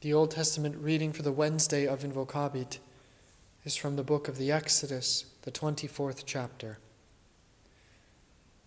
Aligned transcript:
The 0.00 0.14
Old 0.14 0.30
Testament 0.30 0.76
reading 0.78 1.12
for 1.12 1.22
the 1.22 1.32
Wednesday 1.32 1.84
of 1.84 2.04
Invocabit 2.04 2.78
is 3.64 3.74
from 3.74 3.96
the 3.96 4.04
book 4.04 4.28
of 4.28 4.38
the 4.38 4.52
Exodus, 4.52 5.24
the 5.42 5.50
24th 5.50 6.22
chapter. 6.24 6.78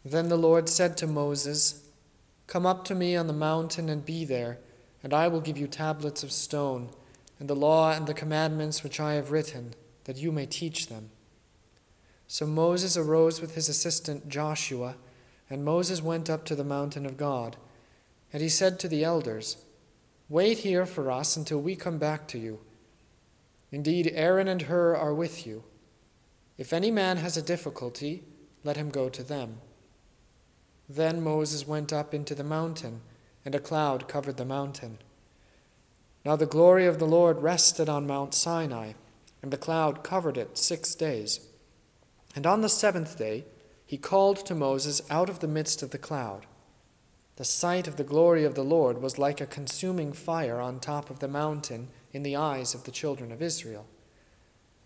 Then 0.04 0.28
the 0.28 0.36
Lord 0.36 0.68
said 0.68 0.98
to 0.98 1.08
Moses, 1.08 1.88
Come 2.48 2.66
up 2.66 2.84
to 2.84 2.96
me 2.96 3.16
on 3.16 3.28
the 3.28 3.34
mountain 3.34 3.88
and 3.88 4.06
be 4.06 4.26
there, 4.26 4.58
and 5.04 5.14
I 5.14 5.30
will 5.30 5.40
give 5.40 5.58
you 5.58 5.68
tablets 5.68 6.22
of 6.22 6.34
stone, 6.34 6.90
and 7.40 7.50
the 7.50 7.56
law 7.56 7.94
and 7.94 8.08
the 8.08 8.14
commandments 8.14 8.84
which 8.84 9.00
I 9.00 9.14
have 9.14 9.32
written, 9.32 9.74
that 10.04 10.18
you 10.18 10.34
may 10.34 10.46
teach 10.46 10.88
them. 10.88 11.12
So 12.28 12.46
Moses 12.46 12.98
arose 12.98 13.40
with 13.40 13.56
his 13.56 13.70
assistant 13.70 14.28
Joshua, 14.28 14.96
and 15.50 15.64
Moses 15.64 16.02
went 16.02 16.30
up 16.30 16.44
to 16.48 16.56
the 16.58 16.66
mountain 16.66 17.06
of 17.06 17.16
God. 17.16 17.56
And 18.34 18.44
he 18.44 18.50
said 18.50 18.80
to 18.80 18.90
the 18.90 19.06
elders, 19.06 19.56
Wait 20.32 20.60
here 20.60 20.86
for 20.86 21.12
us 21.12 21.36
until 21.36 21.60
we 21.60 21.76
come 21.76 21.98
back 21.98 22.26
to 22.26 22.40
you. 22.40 22.58
Indeed, 23.70 24.14
Aaron 24.16 24.48
and 24.48 24.62
Hur 24.62 24.96
are 24.96 25.14
with 25.14 25.46
you. 25.46 25.66
If 26.58 26.72
any 26.72 26.90
man 26.90 27.18
has 27.18 27.36
a 27.36 27.42
difficulty, 27.42 28.24
let 28.64 28.78
him 28.78 28.92
go 28.92 29.10
to 29.10 29.24
them. 29.24 29.58
Then 30.88 31.22
Moses 31.22 31.68
went 31.68 31.92
up 31.92 32.14
into 32.14 32.34
the 32.34 32.46
mountain, 32.46 33.02
and 33.44 33.54
a 33.54 33.60
cloud 33.60 34.08
covered 34.08 34.38
the 34.38 34.46
mountain. 34.46 35.00
Now 36.24 36.38
the 36.38 36.46
glory 36.46 36.86
of 36.86 36.98
the 36.98 37.06
Lord 37.06 37.42
rested 37.42 37.90
on 37.90 38.08
Mount 38.08 38.34
Sinai, 38.34 38.94
and 39.42 39.52
the 39.52 39.58
cloud 39.58 40.02
covered 40.02 40.38
it 40.38 40.58
six 40.58 40.96
days. 40.96 41.42
And 42.38 42.48
on 42.48 42.62
the 42.62 42.70
seventh 42.70 43.18
day 43.18 43.44
he 43.86 43.98
called 43.98 44.46
to 44.46 44.56
Moses 44.56 45.02
out 45.10 45.30
of 45.30 45.40
the 45.40 45.50
midst 45.50 45.84
of 45.84 45.90
the 45.90 45.98
cloud. 45.98 46.46
The 47.42 47.46
sight 47.46 47.88
of 47.88 47.96
the 47.96 48.04
glory 48.04 48.44
of 48.44 48.54
the 48.54 48.64
Lord 48.64 49.02
was 49.02 49.18
like 49.18 49.42
a 49.42 49.48
consuming 49.48 50.14
fire 50.14 50.60
on 50.60 50.80
top 50.80 51.10
of 51.10 51.18
the 51.18 51.28
mountain 51.28 51.88
in 52.14 52.22
the 52.22 52.36
eyes 52.36 52.76
of 52.76 52.84
the 52.84 52.92
children 52.92 53.32
of 53.32 53.42
Israel. 53.42 53.88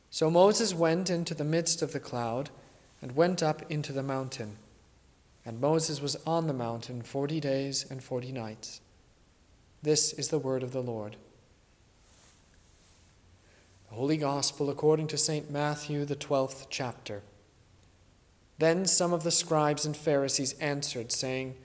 So 0.10 0.32
Moses 0.32 0.74
went 0.74 1.10
into 1.10 1.34
the 1.34 1.44
midst 1.44 1.82
of 1.82 1.92
the 1.92 2.00
cloud 2.00 2.52
and 3.02 3.14
went 3.14 3.44
up 3.44 3.70
into 3.70 3.92
the 3.92 4.02
mountain. 4.02 4.56
And 5.46 5.60
Moses 5.60 6.00
was 6.00 6.16
on 6.26 6.48
the 6.48 6.54
mountain 6.54 7.02
forty 7.02 7.42
days 7.42 7.86
and 7.92 8.02
forty 8.02 8.32
nights. 8.32 8.80
This 9.84 10.14
is 10.14 10.30
the 10.30 10.40
word 10.40 10.64
of 10.64 10.72
the 10.72 10.82
Lord. 10.82 11.18
The 13.90 13.96
Holy 13.96 14.16
Gospel 14.16 14.70
according 14.70 15.08
to 15.08 15.18
St. 15.18 15.52
Matthew, 15.52 16.06
the 16.06 16.16
twelfth 16.16 16.68
chapter. 16.70 17.22
Then 18.60 18.86
some 18.86 19.12
of 19.12 19.24
the 19.24 19.32
scribes 19.32 19.86
and 19.86 19.98
Pharisees 19.98 20.54
answered, 20.62 21.12
saying, 21.12 21.56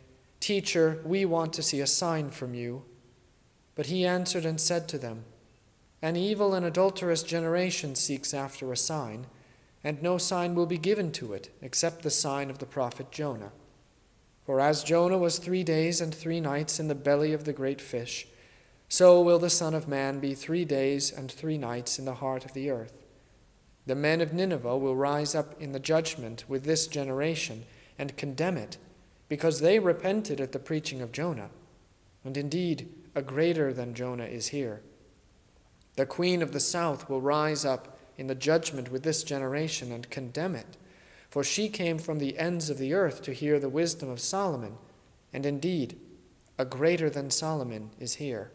Teacher, 0.41 1.00
we 1.05 1.27
want 1.27 1.52
to 1.52 1.62
see 1.62 1.80
a 1.80 1.86
sign 1.86 2.30
from 2.30 2.55
you. 2.55 2.83
But 3.74 3.86
he 3.86 4.06
answered 4.06 4.44
and 4.44 4.60
said 4.60 4.88
to 4.88 4.98
them, 4.98 5.24
An 6.02 6.16
evil 6.16 6.55
and 6.55 6.64
adulterous 6.64 7.22
generation 7.22 7.94
seeks 7.94 8.34
after 8.34 8.72
a 8.72 8.77
sign, 8.77 9.27
and 9.84 10.02
no 10.02 10.19
sign 10.19 10.55
will 10.55 10.66
be 10.66 10.78
given 10.78 11.12
to 11.12 11.34
it 11.34 11.50
except 11.62 12.02
the 12.02 12.10
sign 12.10 12.50
of 12.50 12.58
the 12.58 12.66
prophet 12.66 13.10
Jonah. 13.10 13.52
For 14.44 14.60
as 14.60 14.82
Jonah 14.82 15.19
was 15.19 15.38
three 15.38 15.62
days 15.62 16.00
and 16.00 16.14
three 16.14 16.41
nights 16.41 16.80
in 16.80 16.88
the 16.88 16.94
belly 16.94 17.32
of 17.32 17.44
the 17.44 17.52
great 17.52 17.80
fish, 17.80 18.27
so 18.88 19.20
will 19.20 19.38
the 19.38 19.48
Son 19.50 19.75
of 19.75 19.86
Man 19.86 20.19
be 20.19 20.34
three 20.34 20.64
days 20.64 21.12
and 21.12 21.30
three 21.30 21.56
nights 21.56 21.98
in 21.98 22.04
the 22.04 22.16
heart 22.16 22.44
of 22.44 22.54
the 22.54 22.70
earth. 22.70 23.04
The 23.86 23.94
men 23.94 24.20
of 24.20 24.32
Nineveh 24.32 24.77
will 24.77 24.97
rise 24.97 25.34
up 25.34 25.60
in 25.60 25.72
the 25.72 25.78
judgment 25.78 26.44
with 26.48 26.64
this 26.64 26.86
generation 26.86 27.64
and 27.98 28.16
condemn 28.16 28.56
it 28.56 28.78
because 29.31 29.61
they 29.61 29.78
repented 29.78 30.41
at 30.41 30.50
the 30.50 30.59
preaching 30.59 31.00
of 31.00 31.12
Jonah. 31.12 31.50
And 32.25 32.36
indeed, 32.36 32.92
a 33.14 33.23
greater 33.23 33.72
than 33.72 33.95
Jonah 33.95 34.25
is 34.25 34.48
here. 34.48 34.83
The 35.95 36.05
queen 36.05 36.42
of 36.42 36.50
the 36.53 36.59
south 36.59 37.09
will 37.09 37.20
rise 37.20 37.64
up 37.64 37.97
in 38.19 38.27
the 38.27 38.34
judgment 38.34 38.91
with 38.91 39.05
this 39.05 39.22
generation 39.22 39.92
and 39.92 40.10
condemn 40.10 40.56
it, 40.56 40.77
for 41.31 41.44
she 41.44 41.69
came 41.69 41.97
from 41.97 42.19
the 42.19 42.37
ends 42.38 42.71
of 42.71 42.78
the 42.78 42.93
earth 42.93 43.22
to 43.22 43.32
hear 43.32 43.60
the 43.60 43.69
wisdom 43.69 44.10
of 44.10 44.19
Solomon, 44.19 44.77
and 45.33 45.47
indeed, 45.47 45.97
a 46.59 46.65
greater 46.65 47.09
than 47.09 47.31
Solomon 47.31 47.91
is 48.00 48.15
here. 48.15 48.50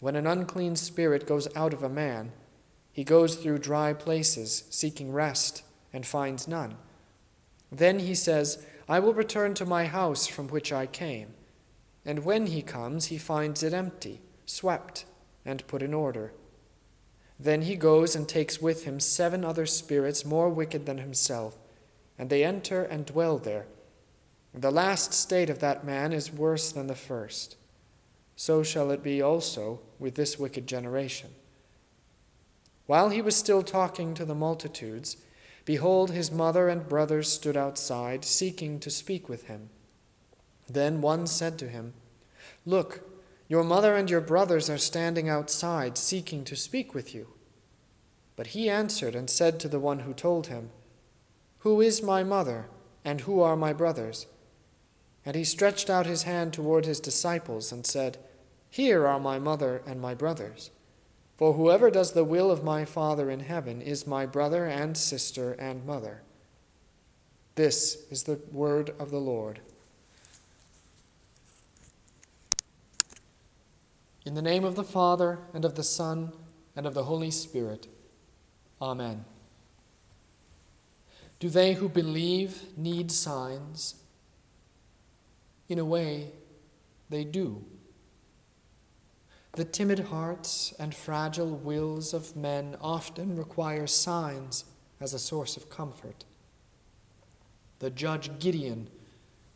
When 0.00 0.16
an 0.16 0.26
unclean 0.26 0.74
spirit 0.74 1.28
goes 1.28 1.46
out 1.54 1.72
of 1.72 1.84
a 1.84 1.88
man, 1.88 2.32
he 2.92 3.04
goes 3.04 3.36
through 3.36 3.58
dry 3.58 3.92
places, 3.92 4.64
seeking 4.68 5.12
rest, 5.12 5.62
and 5.92 6.04
finds 6.04 6.48
none. 6.48 6.76
Then 7.70 8.00
he 8.00 8.16
says, 8.16 8.66
I 8.88 8.98
will 8.98 9.14
return 9.14 9.54
to 9.54 9.66
my 9.66 9.86
house 9.86 10.26
from 10.26 10.48
which 10.48 10.72
I 10.72 10.86
came. 10.86 11.34
And 12.04 12.24
when 12.24 12.46
he 12.46 12.62
comes, 12.62 13.06
he 13.06 13.18
finds 13.18 13.62
it 13.62 13.72
empty, 13.72 14.20
swept, 14.44 15.04
and 15.44 15.66
put 15.66 15.82
in 15.82 15.94
order. 15.94 16.32
Then 17.38 17.62
he 17.62 17.76
goes 17.76 18.14
and 18.14 18.28
takes 18.28 18.60
with 18.60 18.84
him 18.84 19.00
seven 19.00 19.44
other 19.44 19.66
spirits 19.66 20.24
more 20.24 20.48
wicked 20.48 20.86
than 20.86 20.98
himself, 20.98 21.58
and 22.18 22.30
they 22.30 22.44
enter 22.44 22.82
and 22.82 23.06
dwell 23.06 23.38
there. 23.38 23.66
The 24.54 24.70
last 24.70 25.14
state 25.14 25.48
of 25.48 25.60
that 25.60 25.84
man 25.84 26.12
is 26.12 26.32
worse 26.32 26.72
than 26.72 26.86
the 26.86 26.94
first. 26.94 27.56
So 28.36 28.62
shall 28.62 28.90
it 28.90 29.02
be 29.02 29.22
also 29.22 29.80
with 29.98 30.14
this 30.14 30.38
wicked 30.38 30.66
generation. 30.66 31.30
While 32.86 33.10
he 33.10 33.22
was 33.22 33.36
still 33.36 33.62
talking 33.62 34.14
to 34.14 34.24
the 34.24 34.34
multitudes, 34.34 35.16
Behold, 35.64 36.10
his 36.10 36.30
mother 36.30 36.68
and 36.68 36.88
brothers 36.88 37.32
stood 37.32 37.56
outside, 37.56 38.24
seeking 38.24 38.80
to 38.80 38.90
speak 38.90 39.28
with 39.28 39.44
him. 39.44 39.70
Then 40.68 41.00
one 41.00 41.26
said 41.26 41.58
to 41.58 41.68
him, 41.68 41.94
Look, 42.66 43.08
your 43.48 43.62
mother 43.62 43.94
and 43.94 44.08
your 44.10 44.20
brothers 44.20 44.70
are 44.70 44.78
standing 44.78 45.28
outside, 45.28 45.98
seeking 45.98 46.44
to 46.44 46.56
speak 46.56 46.94
with 46.94 47.14
you. 47.14 47.28
But 48.34 48.48
he 48.48 48.70
answered 48.70 49.14
and 49.14 49.28
said 49.28 49.60
to 49.60 49.68
the 49.68 49.78
one 49.80 50.00
who 50.00 50.14
told 50.14 50.46
him, 50.46 50.70
Who 51.58 51.80
is 51.80 52.02
my 52.02 52.22
mother, 52.22 52.68
and 53.04 53.20
who 53.20 53.40
are 53.40 53.56
my 53.56 53.72
brothers? 53.72 54.26
And 55.24 55.36
he 55.36 55.44
stretched 55.44 55.88
out 55.88 56.06
his 56.06 56.24
hand 56.24 56.52
toward 56.52 56.86
his 56.86 56.98
disciples 56.98 57.70
and 57.70 57.86
said, 57.86 58.18
Here 58.70 59.06
are 59.06 59.20
my 59.20 59.38
mother 59.38 59.82
and 59.86 60.00
my 60.00 60.14
brothers. 60.14 60.70
For 61.42 61.54
whoever 61.54 61.90
does 61.90 62.12
the 62.12 62.22
will 62.22 62.52
of 62.52 62.62
my 62.62 62.84
Father 62.84 63.28
in 63.28 63.40
heaven 63.40 63.82
is 63.82 64.06
my 64.06 64.26
brother 64.26 64.64
and 64.66 64.96
sister 64.96 65.54
and 65.54 65.84
mother. 65.84 66.22
This 67.56 68.04
is 68.12 68.22
the 68.22 68.38
word 68.52 68.94
of 69.00 69.10
the 69.10 69.18
Lord. 69.18 69.58
In 74.24 74.34
the 74.34 74.40
name 74.40 74.62
of 74.62 74.76
the 74.76 74.84
Father, 74.84 75.40
and 75.52 75.64
of 75.64 75.74
the 75.74 75.82
Son, 75.82 76.32
and 76.76 76.86
of 76.86 76.94
the 76.94 77.02
Holy 77.02 77.32
Spirit. 77.32 77.88
Amen. 78.80 79.24
Do 81.40 81.48
they 81.48 81.74
who 81.74 81.88
believe 81.88 82.62
need 82.76 83.10
signs? 83.10 83.96
In 85.68 85.80
a 85.80 85.84
way, 85.84 86.30
they 87.10 87.24
do. 87.24 87.64
The 89.54 89.64
timid 89.66 89.98
hearts 89.98 90.72
and 90.78 90.94
fragile 90.94 91.56
wills 91.56 92.14
of 92.14 92.34
men 92.34 92.76
often 92.80 93.36
require 93.36 93.86
signs 93.86 94.64
as 94.98 95.12
a 95.12 95.18
source 95.18 95.58
of 95.58 95.68
comfort. 95.68 96.24
The 97.80 97.90
judge 97.90 98.38
Gideon 98.38 98.88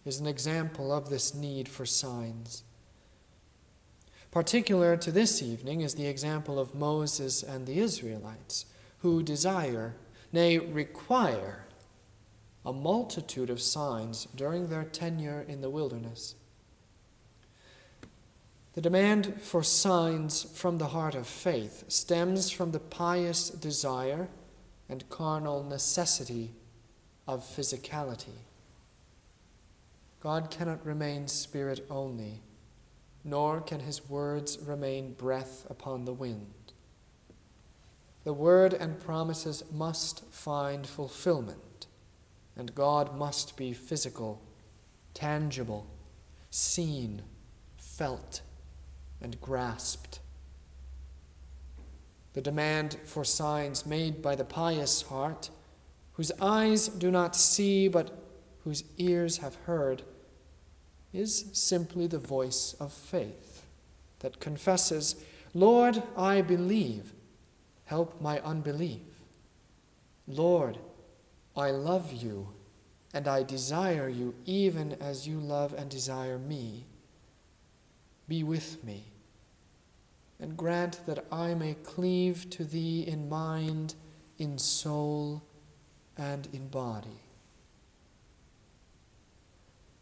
is 0.04 0.20
an 0.20 0.26
example 0.26 0.92
of 0.92 1.08
this 1.08 1.34
need 1.34 1.66
for 1.66 1.86
signs. 1.86 2.62
Particular 4.30 4.98
to 4.98 5.10
this 5.10 5.42
evening 5.42 5.80
is 5.80 5.94
the 5.94 6.06
example 6.06 6.58
of 6.58 6.74
Moses 6.74 7.42
and 7.42 7.66
the 7.66 7.78
Israelites, 7.78 8.66
who 8.98 9.22
desire, 9.22 9.94
nay, 10.30 10.58
require, 10.58 11.64
a 12.66 12.72
multitude 12.72 13.48
of 13.48 13.62
signs 13.62 14.28
during 14.34 14.66
their 14.66 14.84
tenure 14.84 15.42
in 15.48 15.62
the 15.62 15.70
wilderness. 15.70 16.34
The 18.76 18.82
demand 18.82 19.40
for 19.40 19.62
signs 19.62 20.42
from 20.42 20.76
the 20.76 20.88
heart 20.88 21.14
of 21.14 21.26
faith 21.26 21.84
stems 21.88 22.50
from 22.50 22.72
the 22.72 22.78
pious 22.78 23.48
desire 23.48 24.28
and 24.86 25.08
carnal 25.08 25.64
necessity 25.64 26.52
of 27.26 27.42
physicality. 27.42 28.36
God 30.20 30.50
cannot 30.50 30.84
remain 30.84 31.26
spirit 31.26 31.86
only, 31.88 32.42
nor 33.24 33.62
can 33.62 33.80
his 33.80 34.10
words 34.10 34.58
remain 34.60 35.14
breath 35.14 35.64
upon 35.70 36.04
the 36.04 36.12
wind. 36.12 36.74
The 38.24 38.34
word 38.34 38.74
and 38.74 39.00
promises 39.00 39.64
must 39.72 40.22
find 40.26 40.86
fulfillment, 40.86 41.86
and 42.54 42.74
God 42.74 43.16
must 43.16 43.56
be 43.56 43.72
physical, 43.72 44.42
tangible, 45.14 45.86
seen, 46.50 47.22
felt 47.78 48.42
and 49.26 49.40
grasped. 49.40 50.20
The 52.34 52.40
demand 52.40 52.96
for 53.04 53.24
signs 53.24 53.84
made 53.84 54.22
by 54.22 54.36
the 54.36 54.44
pious 54.44 55.02
heart, 55.02 55.50
whose 56.12 56.30
eyes 56.40 56.86
do 56.86 57.10
not 57.10 57.34
see 57.34 57.88
but 57.88 58.16
whose 58.62 58.84
ears 58.98 59.38
have 59.38 59.56
heard, 59.66 60.02
is 61.12 61.46
simply 61.52 62.06
the 62.06 62.20
voice 62.20 62.76
of 62.78 62.92
faith. 62.92 63.64
that 64.20 64.40
confesses, 64.40 65.16
Lord, 65.54 66.02
I 66.16 66.42
believe, 66.42 67.12
help 67.84 68.20
my 68.20 68.40
unbelief. 68.40 69.02
Lord, 70.26 70.78
I 71.56 71.70
love 71.70 72.12
you, 72.12 72.48
and 73.12 73.28
I 73.28 73.42
desire 73.42 74.08
you 74.08 74.34
even 74.44 74.94
as 75.00 75.26
you 75.26 75.38
love 75.38 75.74
and 75.74 75.90
desire 75.90 76.38
me. 76.38 76.86
Be 78.28 78.42
with 78.42 78.82
me, 78.84 79.04
and 80.40 80.56
grant 80.56 81.00
that 81.06 81.24
I 81.32 81.54
may 81.54 81.74
cleave 81.74 82.50
to 82.50 82.64
thee 82.64 83.04
in 83.06 83.28
mind, 83.28 83.94
in 84.38 84.58
soul, 84.58 85.42
and 86.16 86.48
in 86.52 86.68
body. 86.68 87.20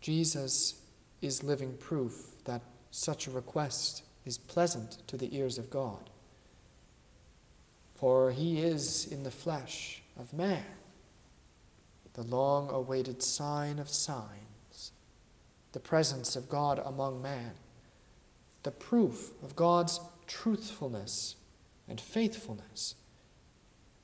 Jesus 0.00 0.82
is 1.22 1.42
living 1.42 1.76
proof 1.78 2.44
that 2.44 2.62
such 2.90 3.26
a 3.26 3.30
request 3.30 4.02
is 4.24 4.38
pleasant 4.38 4.98
to 5.06 5.16
the 5.16 5.34
ears 5.36 5.58
of 5.58 5.70
God. 5.70 6.10
For 7.94 8.30
he 8.32 8.60
is 8.60 9.06
in 9.10 9.22
the 9.22 9.30
flesh 9.30 10.02
of 10.18 10.32
man, 10.32 10.64
the 12.14 12.22
long 12.22 12.68
awaited 12.70 13.22
sign 13.22 13.78
of 13.78 13.88
signs, 13.88 14.92
the 15.72 15.80
presence 15.80 16.36
of 16.36 16.48
God 16.48 16.82
among 16.84 17.22
man, 17.22 17.52
the 18.62 18.70
proof 18.70 19.30
of 19.42 19.56
God's 19.56 20.00
truthfulness 20.26 21.36
and 21.88 22.00
faithfulness, 22.00 22.94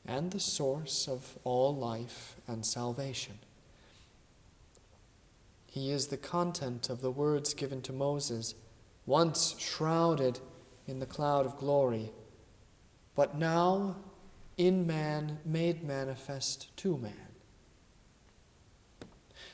and 0.07 0.31
the 0.31 0.41
source 0.41 1.09
of 1.09 1.39
all 1.45 1.75
life 1.75 2.37
and 2.47 2.65
salvation. 2.65 3.39
He 5.67 5.91
is 5.91 6.09
the 6.09 6.17
content 6.17 6.91
of 6.91 7.01
the 7.01 7.11
words 7.11 7.55
given 7.55 7.81
to 7.83 7.93
Moses, 7.93 8.55
once 9.07 9.55
shrouded 9.59 10.41
in 10.87 10.99
the 10.99 11.07
cloud 11.07 11.47
of 11.47 11.57
glory, 11.57 12.11
but 13.15 13.39
now 13.39 13.97
in 14.57 14.87
man 14.87 15.39
made 15.45 15.83
manifest 15.83 16.77
to 16.79 16.99
man. 16.99 17.31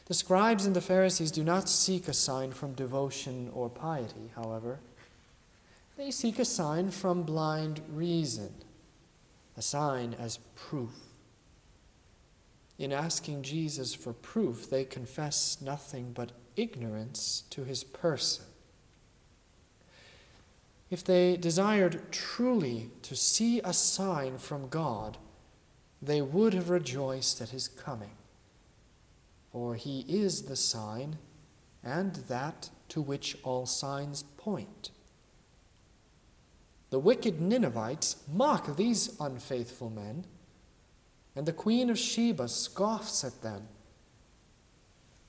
The 0.07 0.15
scribes 0.15 0.65
and 0.65 0.75
the 0.75 0.81
Pharisees 0.81 1.31
do 1.31 1.45
not 1.45 1.69
seek 1.69 2.09
a 2.09 2.13
sign 2.13 2.53
from 2.53 2.75
devotion 2.75 3.51
or 3.53 3.69
piety, 3.69 4.31
however. 4.37 4.81
They 5.97 6.11
seek 6.11 6.39
a 6.39 6.45
sign 6.45 6.91
from 6.91 7.23
blind 7.23 7.81
reason, 7.89 8.53
a 9.57 9.63
sign 9.63 10.15
as 10.19 10.39
proof. 10.55 10.93
In 12.79 12.93
asking 12.93 13.43
Jesus 13.43 13.95
for 13.95 14.13
proof, 14.13 14.69
they 14.69 14.85
confess 14.85 15.59
nothing 15.63 16.13
but 16.13 16.33
ignorance 16.55 17.45
to 17.51 17.65
his 17.65 17.83
person. 17.83 18.45
If 20.91 21.03
they 21.03 21.37
desired 21.37 22.13
truly 22.13 22.91
to 23.03 23.17
see 23.17 23.61
a 23.61 23.73
sign 23.73 24.37
from 24.39 24.69
God, 24.69 25.17
they 26.03 26.21
would 26.21 26.53
have 26.53 26.69
rejoiced 26.69 27.41
at 27.41 27.49
his 27.49 27.67
coming. 27.67 28.13
For 29.51 29.75
he 29.75 30.01
is 30.07 30.43
the 30.43 30.57
sign, 30.57 31.17
and 31.83 32.17
that 32.29 32.69
to 32.91 33.01
which 33.01 33.39
all 33.43 33.65
signs 33.65 34.23
point. 34.37 34.91
The 36.91 36.99
wicked 36.99 37.41
Ninevites 37.41 38.17
mock 38.33 38.77
these 38.77 39.19
unfaithful 39.21 39.91
men 39.91 40.25
and 41.35 41.45
the 41.45 41.53
queen 41.53 41.91
of 41.91 41.99
Sheba 41.99 42.49
scoffs 42.49 43.23
at 43.23 43.43
them. 43.43 43.69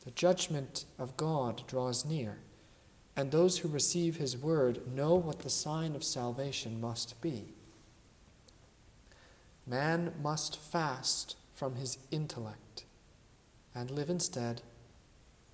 The 0.06 0.12
judgment 0.12 0.86
of 0.98 1.18
God 1.18 1.64
draws 1.68 2.06
near, 2.06 2.38
and 3.18 3.30
those 3.30 3.58
who 3.58 3.68
receive 3.68 4.16
his 4.16 4.38
word 4.38 4.88
know 4.88 5.16
what 5.16 5.40
the 5.40 5.50
sign 5.50 5.96
of 5.96 6.04
salvation 6.04 6.80
must 6.80 7.20
be. 7.22 7.54
Man 9.66 10.14
must 10.24 10.58
fast 10.58 11.36
from 11.54 11.76
his 11.76 11.98
intellect 12.10 12.86
and 13.76 13.92
live 13.92 14.10
instead 14.10 14.62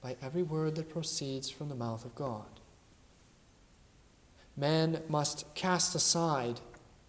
by 0.02 0.18
every 0.22 0.44
word 0.44 0.76
that 0.76 0.90
proceeds 0.90 1.50
from 1.50 1.70
the 1.70 1.76
mouth 1.76 2.06
of 2.06 2.14
God. 2.14 2.53
Man 4.56 5.02
must 5.08 5.46
cast 5.56 5.96
aside 5.96 6.60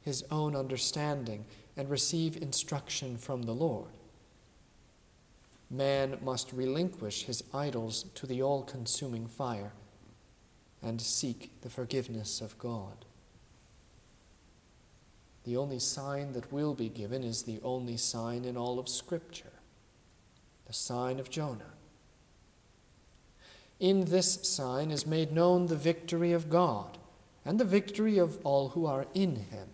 his 0.01 0.25
own 0.31 0.57
understanding 0.57 1.45
and 1.77 1.91
receive 1.91 2.41
instruction 2.41 3.19
from 3.19 3.43
the 3.43 3.55
Lord. 3.55 3.91
Man 5.71 6.19
must 6.23 6.53
relinquish 6.53 7.25
his 7.25 7.43
idols 7.53 8.05
to 8.15 8.27
the 8.27 8.43
all 8.43 8.63
consuming 8.63 9.27
fire 9.27 9.73
and 10.83 11.01
seek 11.01 11.51
the 11.63 11.71
forgiveness 11.71 12.41
of 12.41 12.59
God. 12.59 13.05
The 15.45 15.57
only 15.57 15.79
sign 15.79 16.33
that 16.33 16.53
will 16.53 16.75
be 16.75 16.89
given 16.89 17.23
is 17.23 17.43
the 17.43 17.61
only 17.63 17.97
sign 17.97 18.45
in 18.45 18.57
all 18.57 18.79
of 18.79 18.89
Scripture 18.89 19.49
the 20.67 20.73
sign 20.73 21.21
of 21.21 21.29
Jonah. 21.29 21.75
In 23.79 24.07
this 24.07 24.49
sign 24.49 24.91
is 24.91 25.07
made 25.07 25.31
known 25.31 25.67
the 25.67 25.77
victory 25.77 26.33
of 26.33 26.49
God 26.49 26.97
and 27.45 27.61
the 27.61 27.65
victory 27.65 28.19
of 28.19 28.39
all 28.45 28.71
who 28.71 28.87
are 28.87 29.07
in 29.15 29.37
him. 29.37 29.69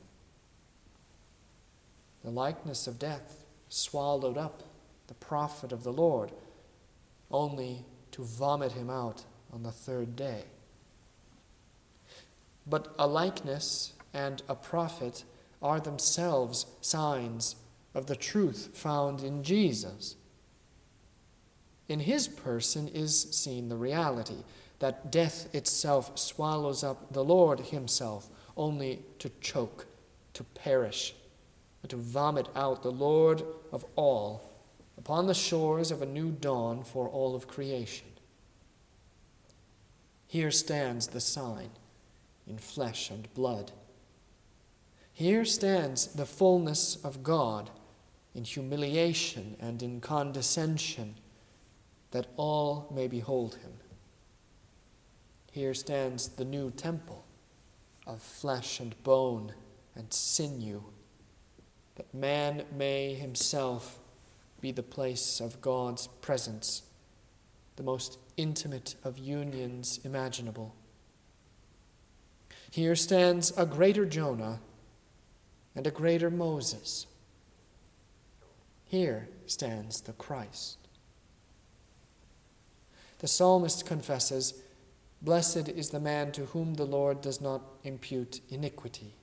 The 2.24 2.30
likeness 2.30 2.86
of 2.86 2.98
death 2.98 3.44
swallowed 3.68 4.36
up 4.36 4.62
the 5.06 5.14
prophet 5.14 5.72
of 5.72 5.84
the 5.84 5.92
Lord, 5.92 6.32
only 7.30 7.84
to 8.12 8.22
vomit 8.22 8.72
him 8.72 8.90
out 8.90 9.24
on 9.52 9.62
the 9.62 9.72
third 9.72 10.16
day. 10.16 10.44
But 12.66 12.94
a 12.98 13.06
likeness 13.06 13.94
and 14.12 14.42
a 14.48 14.54
prophet 14.54 15.24
are 15.62 15.80
themselves 15.80 16.66
signs 16.80 17.56
of 17.94 18.06
the 18.06 18.16
truth 18.16 18.70
found 18.74 19.22
in 19.22 19.42
Jesus. 19.42 20.16
In 21.88 22.00
his 22.00 22.28
person 22.28 22.86
is 22.88 23.20
seen 23.32 23.68
the 23.68 23.76
reality 23.76 24.44
that 24.80 25.12
death 25.12 25.54
itself 25.54 26.18
swallows 26.18 26.82
up 26.82 27.12
the 27.12 27.24
Lord 27.24 27.60
himself, 27.60 28.28
only 28.56 29.02
to 29.18 29.30
choke, 29.40 29.86
to 30.34 30.42
perish 30.42 31.14
and 31.82 31.90
to 31.90 31.96
vomit 31.96 32.48
out 32.56 32.82
the 32.82 32.90
Lord 32.90 33.42
of 33.72 33.84
all 33.94 34.50
upon 34.98 35.26
the 35.26 35.34
shores 35.34 35.90
of 35.90 36.02
a 36.02 36.06
new 36.06 36.30
dawn 36.30 36.82
for 36.82 37.08
all 37.08 37.34
of 37.34 37.46
creation. 37.46 38.06
Here 40.26 40.50
stands 40.50 41.08
the 41.08 41.20
sign 41.20 41.70
in 42.46 42.58
flesh 42.58 43.10
and 43.10 43.32
blood. 43.34 43.72
Here 45.12 45.44
stands 45.44 46.06
the 46.06 46.26
fullness 46.26 46.96
of 47.04 47.22
God 47.22 47.70
in 48.34 48.44
humiliation 48.44 49.56
and 49.60 49.82
in 49.82 50.00
condescension, 50.00 51.16
that 52.12 52.28
all 52.36 52.90
may 52.94 53.08
behold 53.08 53.56
him. 53.56 53.72
Here 55.50 55.74
stands 55.74 56.28
the 56.28 56.44
new 56.44 56.70
temple 56.70 57.24
of 58.06 58.22
flesh 58.22 58.80
and 58.80 59.00
bone 59.02 59.52
and 59.94 60.12
sinew 60.12 60.82
that 61.96 62.14
man 62.14 62.64
may 62.76 63.14
himself 63.14 63.98
be 64.60 64.72
the 64.72 64.82
place 64.82 65.40
of 65.40 65.60
God's 65.60 66.06
presence, 66.06 66.82
the 67.76 67.82
most 67.82 68.18
intimate 68.36 68.94
of 69.04 69.18
unions 69.18 70.00
imaginable. 70.04 70.74
Here 72.70 72.94
stands 72.94 73.52
a 73.56 73.66
greater 73.66 74.06
Jonah 74.06 74.60
and 75.74 75.86
a 75.86 75.90
greater 75.90 76.30
Moses. 76.30 77.06
Here 78.84 79.28
stands 79.46 80.00
the 80.00 80.12
Christ. 80.12 80.78
The 83.18 83.28
psalmist 83.28 83.84
confesses, 83.86 84.54
Blessed 85.22 85.68
is 85.68 85.90
the 85.90 86.00
man 86.00 86.32
to 86.32 86.46
whom 86.46 86.74
the 86.74 86.86
Lord 86.86 87.20
does 87.20 87.40
not 87.40 87.62
impute 87.84 88.40
iniquity. 88.48 89.14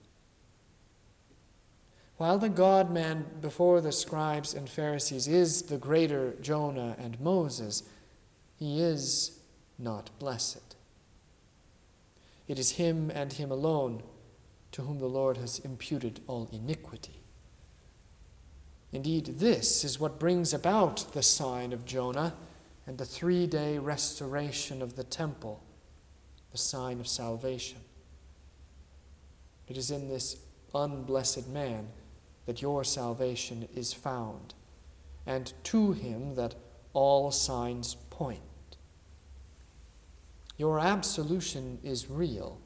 While 2.17 2.39
the 2.39 2.49
God 2.49 2.91
man 2.91 3.25
before 3.41 3.79
the 3.81 3.91
scribes 3.91 4.53
and 4.53 4.69
Pharisees 4.69 5.27
is 5.27 5.63
the 5.63 5.77
greater 5.77 6.33
Jonah 6.41 6.95
and 6.99 7.19
Moses, 7.19 7.83
he 8.57 8.81
is 8.81 9.39
not 9.77 10.09
blessed. 10.17 10.75
It 12.47 12.57
is 12.57 12.71
him 12.71 13.11
and 13.13 13.33
him 13.33 13.51
alone 13.51 14.01
to 14.71 14.81
whom 14.81 14.99
the 14.99 15.07
Lord 15.07 15.37
has 15.37 15.59
imputed 15.59 16.21
all 16.27 16.49
iniquity. 16.51 17.21
Indeed, 18.91 19.39
this 19.39 19.83
is 19.83 19.99
what 19.99 20.19
brings 20.19 20.53
about 20.53 21.13
the 21.13 21.21
sign 21.21 21.73
of 21.73 21.85
Jonah 21.85 22.33
and 22.85 22.97
the 22.97 23.05
three 23.05 23.45
day 23.45 23.77
restoration 23.77 24.81
of 24.81 24.95
the 24.95 25.03
temple, 25.03 25.61
the 26.51 26.57
sign 26.57 26.99
of 26.99 27.07
salvation. 27.07 27.79
It 29.67 29.77
is 29.77 29.91
in 29.91 30.07
this 30.07 30.37
unblessed 30.73 31.47
man 31.47 31.87
that 32.45 32.61
your 32.61 32.83
salvation 32.83 33.67
is 33.75 33.93
found, 33.93 34.53
and 35.25 35.53
to 35.65 35.91
him 35.91 36.35
that 36.35 36.55
all 36.93 37.31
signs 37.31 37.95
point. 38.09 38.39
Your 40.57 40.79
absolution 40.79 41.79
is 41.83 42.09
real, 42.09 42.59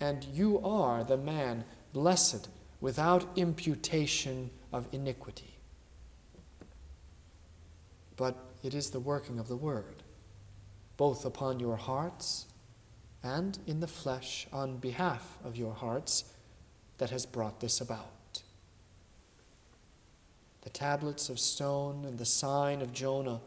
and 0.00 0.24
you 0.24 0.60
are 0.60 1.04
the 1.04 1.16
man 1.16 1.64
blessed 1.92 2.48
without 2.80 3.26
imputation 3.36 4.50
of 4.72 4.86
iniquity. 4.92 5.58
But 8.16 8.36
it 8.62 8.72
is 8.72 8.90
the 8.90 9.00
working 9.00 9.38
of 9.38 9.48
the 9.48 9.56
Word, 9.56 10.02
both 10.96 11.24
upon 11.24 11.60
your 11.60 11.76
hearts 11.76 12.46
and 13.26 13.58
in 13.66 13.80
the 13.80 13.88
flesh 13.88 14.46
on 14.52 14.76
behalf 14.76 15.36
of 15.44 15.56
your 15.56 15.74
hearts, 15.74 16.24
that 16.98 17.10
has 17.10 17.26
brought 17.26 17.60
this 17.60 17.80
about. 17.80 18.42
The 20.62 20.70
tablets 20.70 21.28
of 21.28 21.38
stone 21.38 22.04
and 22.04 22.18
the 22.18 22.24
sign 22.24 22.80
of 22.80 22.92
Jonah 22.92 23.40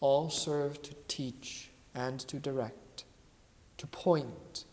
all 0.00 0.30
serve 0.30 0.82
to 0.82 0.94
teach 1.06 1.70
and 1.94 2.18
to 2.20 2.38
direct, 2.38 3.04
to 3.78 3.86
point 3.86 4.64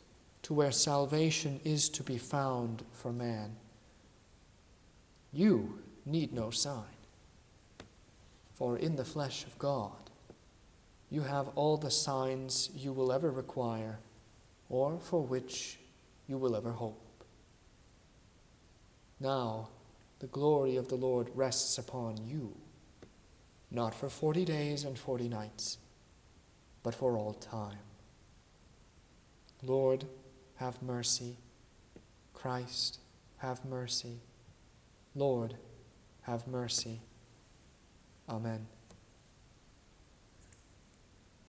to 0.44 0.54
where 0.54 0.72
salvation 0.72 1.60
is 1.64 1.90
to 1.90 2.04
be 2.04 2.18
found 2.18 2.84
for 2.92 3.14
man. 3.14 3.56
You 5.32 5.80
need 6.06 6.34
no 6.34 6.50
sign, 6.50 6.98
for 8.54 8.78
in 8.78 8.96
the 8.96 9.06
flesh 9.06 9.46
of 9.46 9.58
God 9.58 9.92
you 11.10 11.22
have 11.22 11.50
all 11.50 11.78
the 11.78 11.92
signs 11.92 12.72
you 12.76 12.92
will 12.92 13.12
ever 13.12 13.30
require 13.30 14.00
or 14.74 14.98
for 14.98 15.22
which 15.22 15.78
you 16.28 16.36
will 16.36 16.56
ever 16.56 16.72
hope. 16.72 17.24
Now 19.20 19.70
the 20.18 20.26
glory 20.26 20.78
of 20.78 20.88
the 20.88 20.96
Lord 20.96 21.30
rests 21.36 21.78
upon 21.78 22.18
you, 22.26 22.58
not 23.70 23.94
for 23.94 24.10
forty 24.10 24.44
days 24.44 24.84
and 24.84 24.98
forty 24.98 25.30
nights, 25.30 25.78
but 26.82 26.96
for 26.96 27.16
all 27.16 27.36
time. 27.36 27.86
Lord, 29.62 30.06
have 30.56 30.82
mercy. 30.82 31.38
Christ, 32.34 32.98
have 33.38 33.64
mercy. 33.66 34.22
Lord, 35.14 35.54
have 36.24 36.48
mercy. 36.48 37.00
Amen. 38.28 38.66